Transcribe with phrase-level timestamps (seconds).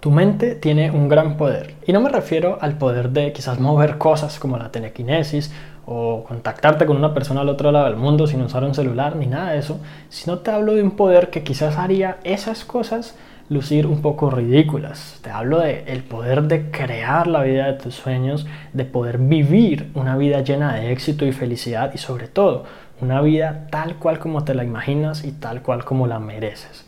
[0.00, 3.98] Tu mente tiene un gran poder y no me refiero al poder de quizás mover
[3.98, 5.52] cosas como la telequinesis
[5.86, 9.26] o contactarte con una persona al otro lado del mundo sin usar un celular ni
[9.26, 13.16] nada de eso, sino te hablo de un poder que quizás haría esas cosas
[13.48, 15.18] lucir un poco ridículas.
[15.20, 19.90] Te hablo de el poder de crear la vida de tus sueños, de poder vivir
[19.96, 22.66] una vida llena de éxito y felicidad y sobre todo
[23.00, 26.87] una vida tal cual como te la imaginas y tal cual como la mereces.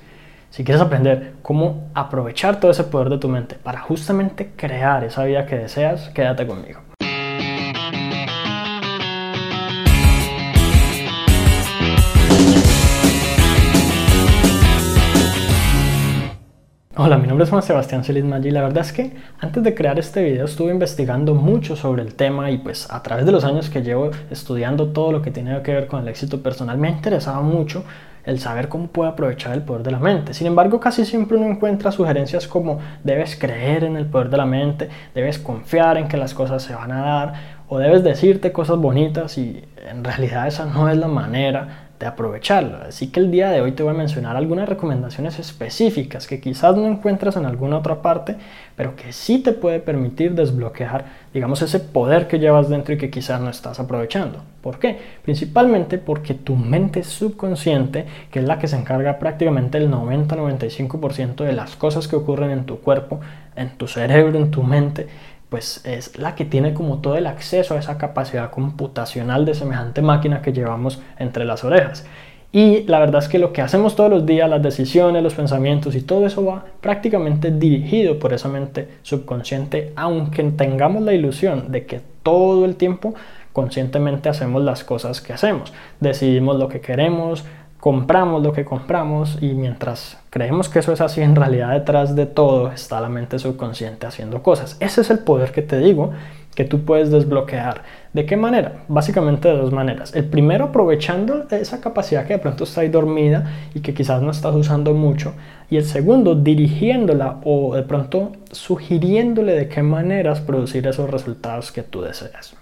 [0.51, 5.23] Si quieres aprender cómo aprovechar todo ese poder de tu mente para justamente crear esa
[5.23, 6.81] vida que deseas, quédate conmigo.
[16.97, 20.01] Hola, mi nombre es Juan Sebastián Celis y la verdad es que antes de crear
[20.01, 23.71] este video estuve investigando mucho sobre el tema y pues a través de los años
[23.71, 26.91] que llevo estudiando todo lo que tiene que ver con el éxito personal me ha
[26.91, 27.85] interesado mucho
[28.25, 30.35] el saber cómo puede aprovechar el poder de la mente.
[30.35, 34.47] Sin embargo, casi siempre uno encuentra sugerencias como debes creer en el poder de la
[34.47, 37.35] mente, debes confiar en que las cosas se van a dar
[37.69, 42.79] o debes decirte cosas bonitas y en realidad esa no es la manera de aprovecharlo.
[42.89, 46.75] Así que el día de hoy te voy a mencionar algunas recomendaciones específicas que quizás
[46.75, 48.37] no encuentras en alguna otra parte,
[48.75, 53.11] pero que sí te puede permitir desbloquear, digamos, ese poder que llevas dentro y que
[53.11, 54.43] quizás no estás aprovechando.
[54.63, 54.99] ¿Por qué?
[55.23, 61.53] Principalmente porque tu mente subconsciente, que es la que se encarga prácticamente el 90-95% de
[61.53, 63.21] las cosas que ocurren en tu cuerpo,
[63.57, 65.07] en tu cerebro, en tu mente,
[65.51, 70.01] pues es la que tiene como todo el acceso a esa capacidad computacional de semejante
[70.01, 72.07] máquina que llevamos entre las orejas.
[72.53, 75.95] Y la verdad es que lo que hacemos todos los días, las decisiones, los pensamientos
[75.95, 81.87] y todo eso va prácticamente dirigido por esa mente subconsciente, aunque tengamos la ilusión de
[81.87, 83.15] que todo el tiempo
[83.53, 85.73] conscientemente hacemos las cosas que hacemos.
[86.01, 87.45] Decidimos lo que queremos,
[87.81, 92.27] compramos lo que compramos y mientras creemos que eso es así, en realidad detrás de
[92.27, 94.77] todo está la mente subconsciente haciendo cosas.
[94.81, 96.13] Ese es el poder que te digo
[96.55, 97.83] que tú puedes desbloquear.
[98.13, 98.83] ¿De qué manera?
[98.89, 100.15] Básicamente de dos maneras.
[100.15, 104.31] El primero aprovechando esa capacidad que de pronto está ahí dormida y que quizás no
[104.31, 105.33] estás usando mucho.
[105.71, 111.83] Y el segundo dirigiéndola o de pronto sugiriéndole de qué maneras producir esos resultados que
[111.83, 112.57] tú deseas.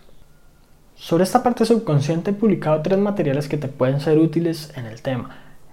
[0.98, 5.00] Sobre esta parte subconsciente he publicado tres materiales que te pueden ser útiles en el
[5.00, 5.30] tema.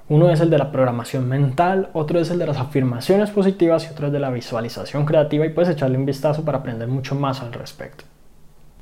[0.08, 3.92] Uno es el de la programación mental, otro es el de las afirmaciones positivas y
[3.92, 7.42] otro es de la visualización creativa y puedes echarle un vistazo para aprender mucho más
[7.42, 8.06] al respecto.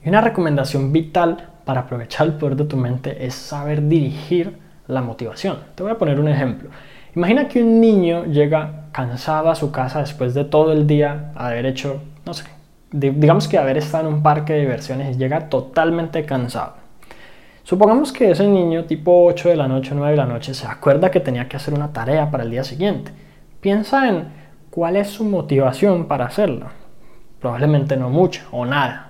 [0.04, 5.02] Y una recomendación vital para aprovechar el poder de tu mente es saber dirigir la
[5.02, 5.60] motivación.
[5.76, 6.70] Te voy a poner un ejemplo.
[7.16, 11.66] Imagina que un niño llega cansado a su casa después de todo el día haber
[11.66, 12.44] hecho, no sé,
[12.94, 16.76] digamos que haber estado en un parque de diversiones llega totalmente cansado.
[17.64, 21.10] Supongamos que ese niño tipo 8 de la noche, 9 de la noche, se acuerda
[21.10, 23.12] que tenía que hacer una tarea para el día siguiente.
[23.62, 24.28] Piensa en
[24.70, 26.68] cuál es su motivación para hacerlo.
[27.40, 29.10] Probablemente no mucha o nada.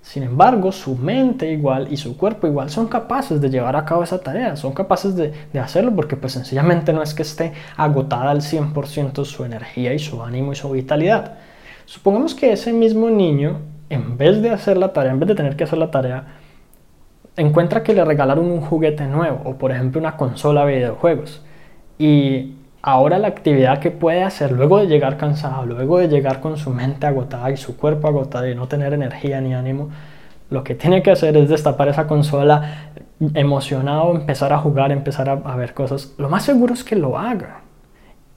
[0.00, 4.04] Sin embargo, su mente igual y su cuerpo igual son capaces de llevar a cabo
[4.04, 8.30] esa tarea, son capaces de, de hacerlo porque pues sencillamente no es que esté agotada
[8.30, 11.38] al 100% su energía y su ánimo y su vitalidad.
[11.86, 13.58] Supongamos que ese mismo niño,
[13.90, 16.24] en vez de hacer la tarea, en vez de tener que hacer la tarea,
[17.36, 21.44] encuentra que le regalaron un juguete nuevo o por ejemplo una consola de videojuegos.
[21.98, 26.56] Y ahora la actividad que puede hacer luego de llegar cansado, luego de llegar con
[26.56, 29.90] su mente agotada y su cuerpo agotado y no tener energía ni ánimo,
[30.50, 32.92] lo que tiene que hacer es destapar esa consola
[33.34, 36.14] emocionado, empezar a jugar, empezar a, ver cosas.
[36.18, 37.62] Lo más seguro es que lo haga.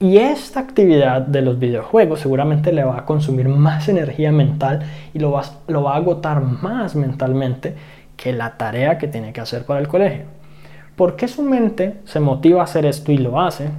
[0.00, 5.18] Y esta actividad de los videojuegos seguramente le va a consumir más energía mental y
[5.18, 7.74] lo va, lo va a agotar más mentalmente
[8.16, 10.26] que la tarea que tiene que hacer para el colegio.
[10.94, 13.70] ¿Por qué su mente se motiva a hacer esto y lo hace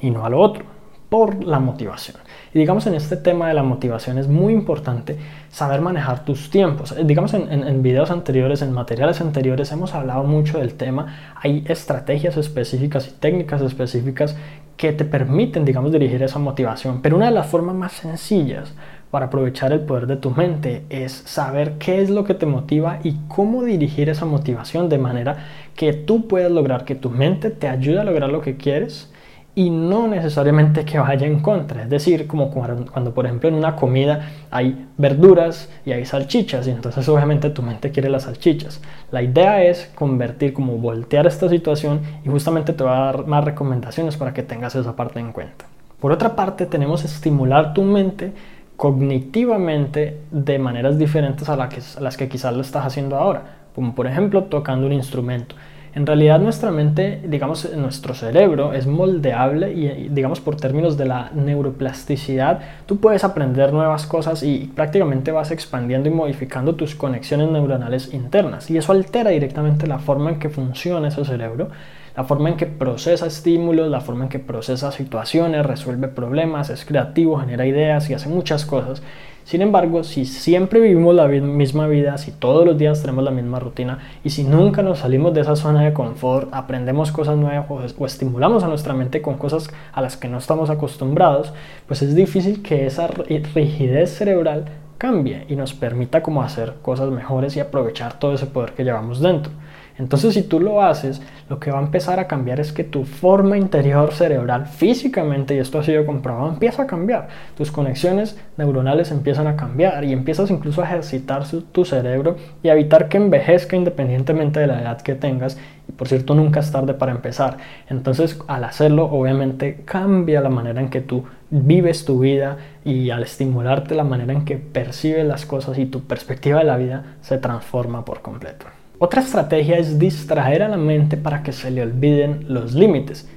[0.00, 0.64] y no a lo otro?
[1.10, 2.16] Por la motivación.
[2.54, 5.18] Y digamos en este tema de la motivación es muy importante
[5.50, 6.92] saber manejar tus tiempos.
[6.92, 11.34] Eh, digamos en, en, videos anteriores, en materiales anteriores hemos hablado mucho del tema.
[11.36, 14.36] Hay estrategias específicas y técnicas específicas
[14.76, 17.00] que te permiten, digamos, dirigir esa motivación.
[17.02, 18.74] Pero una de las formas más sencillas
[19.10, 22.98] para aprovechar el poder de tu mente es saber qué es lo que te motiva
[23.04, 25.36] y cómo dirigir esa motivación de manera
[25.76, 29.12] que tú puedas lograr que tu mente te ayude a lograr lo que quieres
[29.56, 31.82] y no necesariamente que vaya en contra.
[31.82, 36.70] Es decir, como cuando, por ejemplo en una comida hay verduras y hay salchichas y
[36.70, 38.80] entonces obviamente tu mente quiere las salchichas.
[39.12, 43.44] La idea es convertir, como voltear esta situación y justamente te va a dar más
[43.44, 45.66] recomendaciones para que tengas esa parte en cuenta.
[46.00, 48.32] Por otra parte, tenemos estimular tu mente
[48.76, 53.42] cognitivamente de maneras diferentes a, a las que quizás lo estás haciendo ahora,
[53.74, 55.54] como por ejemplo tocando un instrumento.
[55.94, 61.30] En realidad nuestra mente, digamos, nuestro cerebro es moldeable y digamos por términos de la
[61.32, 68.12] neuroplasticidad, tú puedes aprender nuevas cosas y prácticamente vas expandiendo y modificando tus conexiones neuronales
[68.12, 71.68] internas y eso altera directamente la forma en que funciona ese cerebro
[72.16, 76.84] la forma en que procesa estímulos, la forma en que procesa situaciones, resuelve problemas, es
[76.84, 79.02] creativo, genera ideas y hace muchas cosas.
[79.44, 83.58] Sin embargo, si siempre vivimos la misma vida, si todos los días tenemos la misma
[83.58, 88.06] rutina y si nunca nos salimos de esa zona de confort, aprendemos cosas nuevas o,
[88.06, 91.52] estimulamos a nuestra mente con cosas a las que no estamos acostumbrados,
[91.86, 94.64] pues es difícil que esa rigidez cerebral
[94.96, 99.20] cambie y nos permita como hacer cosas mejores y aprovechar todo ese poder que llevamos
[99.20, 99.52] dentro.
[99.96, 103.04] Entonces si tú lo haces, lo que va a empezar a cambiar es que tu
[103.04, 107.28] forma interior cerebral físicamente, y esto ha sido comprobado, empieza a cambiar.
[107.56, 113.08] Tus conexiones neuronales empiezan a cambiar y empiezas incluso a ejercitar tu cerebro y evitar
[113.08, 115.58] que envejezca independientemente de la edad que tengas.
[115.88, 117.58] Y por cierto, nunca es tarde para empezar.
[117.88, 123.22] Entonces al hacerlo, obviamente cambia la manera en que tú vives tu vida y al
[123.22, 127.38] estimularte la manera en que percibes las cosas y tu perspectiva de la vida se
[127.38, 128.66] transforma por completo.
[128.98, 133.28] Otra estrategia es distraer a la mente para que se le olviden los límites.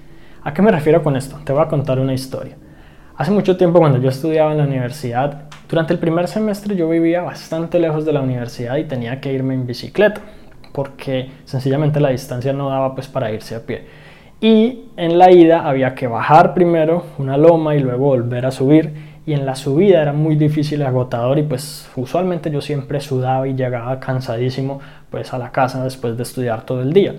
[0.44, 1.39] ¿A qué me refiero con esto?
[1.44, 2.56] Te voy a contar una historia.
[3.15, 7.24] Hace mucho tiempo cuando yo estudiaba en la universidad, durante el primer semestre yo vivía
[7.24, 10.21] bastante lejos de la universidad y tenía que irme en bicicleta,
[10.74, 13.86] porque sencillamente la distancia no daba pues para irse a pie.
[14.39, 19.17] Y en la ida había que bajar primero una loma y luego volver a subir
[19.27, 23.45] y en la subida era muy difícil y agotador y pues usualmente yo siempre sudaba
[23.45, 24.79] y llegaba cansadísimo
[25.12, 27.13] pues a la casa después de estudiar todo el día.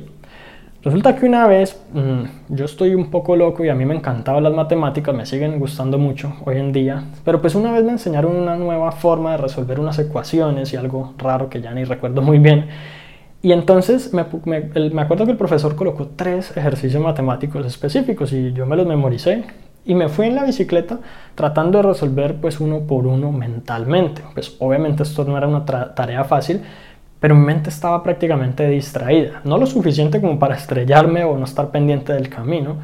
[0.83, 4.43] Resulta que una vez mm, yo estoy un poco loco y a mí me encantaban
[4.43, 8.35] las matemáticas, me siguen gustando mucho hoy en día, pero pues una vez me enseñaron
[8.35, 12.39] una nueva forma de resolver unas ecuaciones y algo raro que ya ni recuerdo muy
[12.39, 12.69] bien.
[13.43, 18.65] Y entonces me, me acuerdo que el profesor colocó tres ejercicios matemáticos específicos y yo
[18.65, 19.45] me los memoricé
[19.89, 20.99] y me fui en la bicicleta
[21.35, 24.23] tratando de resolver pues uno por uno mentalmente.
[24.35, 26.61] Pues obviamente esto no era una tarea fácil,
[27.19, 29.41] pero mi mente estaba prácticamente distraída.
[29.45, 32.77] No lo suficiente como para estrellarme o no estar pendiente del camino,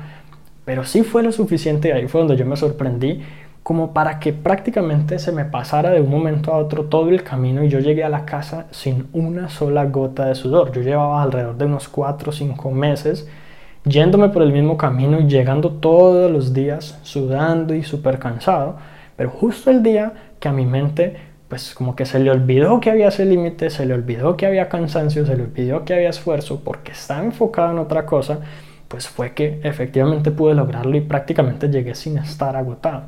[0.65, 3.21] pero sí fue lo suficiente y ahí fue donde yo me sorprendí
[3.62, 7.62] como para que prácticamente se me pasara de un momento a otro todo el camino
[7.62, 10.73] y yo llegué a la casa sin una sola gota de sudor.
[10.73, 13.29] Yo llevaba alrededor de unos 4 o 5 meses
[13.85, 18.77] yéndome por el mismo camino y llegando todos los días sudando y súper cansado,
[19.17, 21.17] pero justo el día que a mi mente
[21.49, 24.69] pues como que se le olvidó que había ese límite, se le olvidó que había
[24.69, 28.41] cansancio, se le olvidó que había esfuerzo porque estaba enfocado en otra cosa,
[28.89, 33.05] pues fue que efectivamente pude lograrlo y prácticamente llegué sin estar agotado.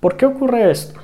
[0.00, 1.00] ¿Por qué ocurre esto?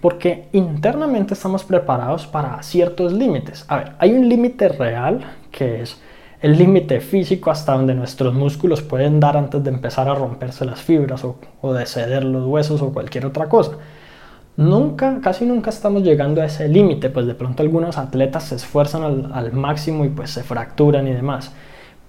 [0.00, 3.64] Porque internamente estamos preparados para ciertos límites.
[3.68, 5.20] A ver, hay un límite real
[5.50, 6.00] que es
[6.40, 10.80] el límite físico hasta donde nuestros músculos pueden dar antes de empezar a romperse las
[10.80, 13.72] fibras o, de ceder los huesos o cualquier otra cosa.
[14.56, 19.02] Nunca, casi nunca estamos llegando a ese límite, pues de pronto algunos atletas se esfuerzan
[19.02, 21.52] al, al máximo y pues se fracturan y demás.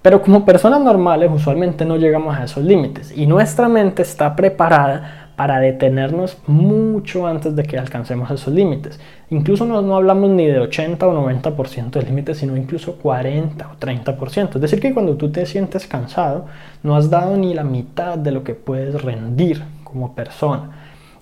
[0.01, 5.30] Pero como personas normales usualmente no llegamos a esos límites y nuestra mente está preparada
[5.41, 8.99] para detenernos mucho antes de que alcancemos esos límites.
[9.31, 14.49] Incluso no, hablamos ni de 80 o 90% de límites, sino incluso 40 o 30%.
[14.53, 16.45] Es decir, que cuando tú te sientes cansado,
[16.83, 20.73] no has dado ni la mitad de lo que puedes rendir como persona.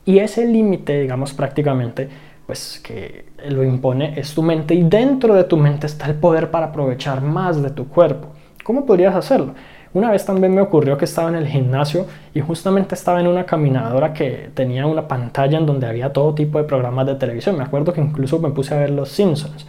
[0.04, 2.10] Y ese límite, digamos prácticamente,
[2.46, 6.52] pues que lo impone es tu mente y dentro de tu mente está el poder
[6.52, 8.28] para aprovechar más de tu cuerpo.
[8.66, 9.54] ¿Cómo podrías hacerlo?
[9.92, 12.06] Una vez también me ocurrió que estaba en el gimnasio
[12.36, 16.60] y justamente estaba en una caminadora que tenía una pantalla en donde había todo tipo
[16.60, 17.58] de programas de televisión.
[17.58, 19.66] Me acuerdo que incluso me puse a ver Los Simpsons.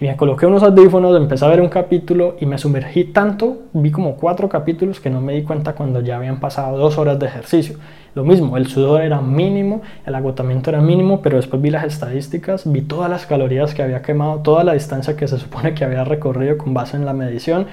[0.00, 3.90] Y me coloqué unos audífonos, empecé a ver un capítulo y me sumergí tanto, vi
[3.90, 7.26] como cuatro capítulos que no me di cuenta cuando ya habían pasado dos horas de
[7.26, 7.76] ejercicio.
[8.14, 12.70] Lo mismo, el sudor era mínimo, el agotamiento era mínimo, pero después vi las estadísticas,
[12.70, 16.04] vi todas las calorías que había quemado, toda la distancia que se supone que había
[16.04, 17.66] recorrido con base en la medición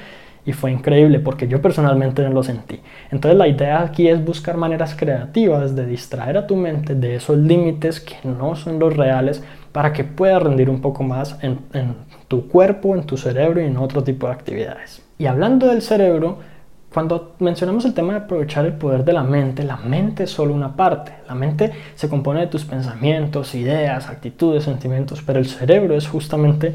[0.46, 2.80] y fue increíble porque yo personalmente no lo sentí.
[3.12, 7.38] Entonces la idea aquí es buscar maneras creativas de distraer a tu mente de esos
[7.38, 11.60] límites que no son los reales para que puedas rendir un poco más en
[12.28, 15.02] tu cuerpo, en tu cerebro y en otro tipo de actividades.
[15.18, 16.40] Y hablando del cerebro,
[16.96, 20.54] cuando mencionamos el tema de aprovechar el poder de la mente, la mente es solo
[20.54, 21.12] una parte.
[21.28, 26.74] La mente se compone de tus pensamientos, ideas, actitudes, sentimientos, pero el cerebro es justamente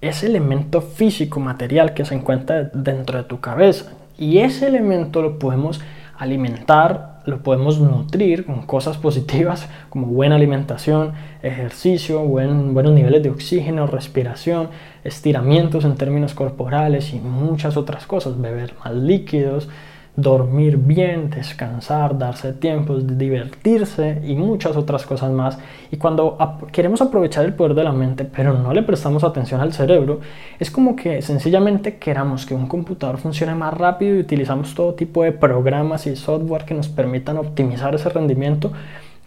[0.00, 3.92] ese elemento físico, material que se encuentra dentro de tu cabeza.
[4.18, 5.80] Y ese elemento lo podemos
[6.16, 13.86] alimentar lo podemos nutrir con cosas positivas como buena alimentación, ejercicio, buenos niveles de oxígeno,
[13.86, 14.68] respiración,
[15.04, 19.68] estiramientos en términos corporales y muchas otras cosas, beber más líquidos,
[20.16, 25.58] dormir bien, descansar, darse tiempo, divertirse y muchas otras cosas más.
[25.90, 26.36] Y cuando
[26.72, 30.20] queremos aprovechar el poder de la mente, pero no le prestamos atención al cerebro,
[30.58, 35.22] es como que sencillamente queramos que un computador funcione más rápido y utilizamos todo tipo
[35.22, 38.72] de programas y software que nos permitan optimizar ese rendimiento,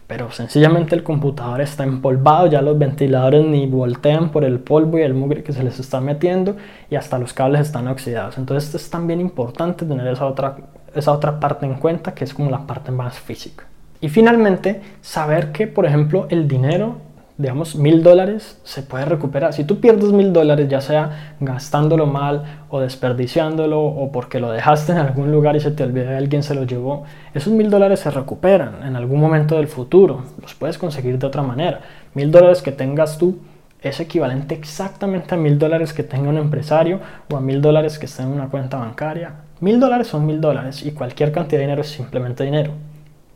[0.06, 5.02] pero sencillamente el computador está empolvado, ya los ventiladores ni voltean por el polvo y
[5.02, 6.56] el mugre que se les está metiendo
[6.90, 8.36] y hasta los cables están oxidados.
[8.36, 10.56] Entonces es también importante tener esa otra,
[10.94, 13.64] esa otra parte en cuenta que es como la parte más física.
[14.00, 16.96] Y finalmente, saber que, por ejemplo, el dinero
[17.36, 19.52] digamos, mil dólares se puede recuperar.
[19.52, 24.92] Si tú pierdes mil dólares, ya sea gastándolo mal o desperdiciándolo o porque lo dejaste
[24.92, 28.00] en algún lugar y se te olvidó y alguien se lo llevó, esos mil dólares
[28.00, 30.22] se recuperan en algún momento del futuro.
[30.40, 31.80] Los puedes conseguir de otra manera.
[32.14, 33.38] Mil dólares que tengas tú
[33.82, 38.06] es equivalente exactamente a mil dólares que tenga un empresario o a mil dólares que
[38.06, 39.34] esté en una cuenta bancaria.
[39.64, 42.72] Mil dólares son mil dólares y cualquier cantidad de dinero es simplemente dinero.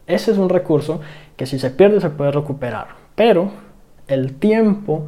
[0.06, 1.00] Ese es un recurso
[1.38, 2.88] que si se pierde se puede recuperar.
[3.14, 3.50] Pero
[4.08, 5.06] el tiempo,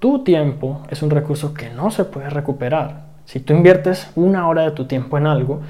[0.00, 3.06] tu tiempo, es un recurso que no se puede recuperar.
[3.24, 5.62] Si tú inviertes una hora de tu tiempo en algo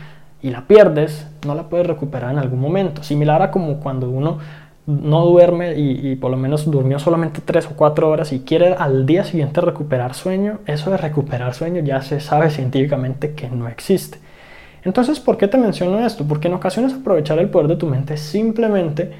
[0.42, 3.04] y la pierdes, no la puedes recuperar en algún momento.
[3.04, 4.38] Similar a como cuando uno
[4.88, 9.06] no duerme y, por lo menos durmió solamente tres o cuatro horas y quiere al
[9.06, 14.18] día siguiente recuperar sueño, eso de recuperar sueño ya se sabe científicamente que no existe.
[14.84, 16.24] Entonces, ¿por qué te menciono esto?
[16.28, 19.12] Porque en ocasiones aprovechar el poder de tu mente simplemente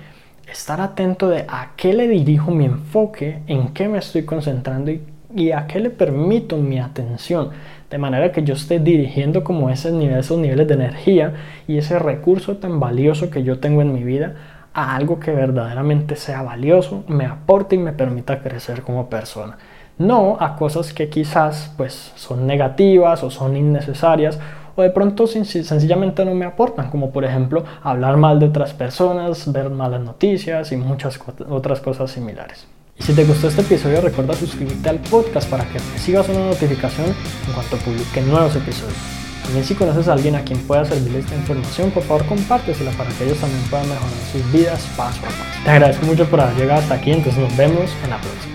[0.51, 4.93] estar atento de a qué le dirijo mi enfoque, en qué me estoy concentrando
[5.35, 7.51] y, a qué le permito mi atención.
[7.91, 11.35] De manera que yo esté dirigiendo como esos niveles, esos niveles de energía
[11.67, 14.35] y ese recurso tan valioso que yo tengo en mi vida
[14.75, 19.57] a algo que verdaderamente sea valioso, me aporte y me permita crecer como persona.
[19.97, 24.41] No a cosas que quizás pues son negativas o son innecesarias
[24.77, 29.51] o de pronto sencillamente no me aportan, como por ejemplo hablar mal de otras personas,
[29.53, 32.67] ver malas noticias y muchas otras cosas similares.
[32.99, 37.07] Y si te gustó este episodio recuerda suscribirte al podcast para que recibas una notificación
[37.07, 38.97] en cuanto publique nuevos episodios.
[39.43, 43.11] También si conoces a alguien a quien pueda servirle esta información, por favor compártesela para
[43.11, 45.65] que ellos también puedan mejorar sus vidas paso a paso.
[45.65, 48.54] Te agradezco mucho por haber llegado hasta aquí, entonces nos vemos en la próxima.